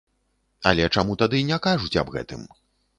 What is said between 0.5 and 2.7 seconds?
Але чаму тады не кажуць аб гэтым?